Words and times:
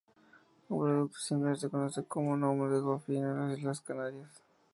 Un 0.69 0.79
producto 0.79 1.19
similar 1.19 1.59
se 1.59 1.69
conoce 1.69 2.01
por 2.01 2.23
el 2.33 2.39
nombre 2.39 2.79
Gofio 2.79 3.17
en 3.19 3.49
las 3.49 3.59
Islas 3.59 3.81
Canarias. 3.81 4.41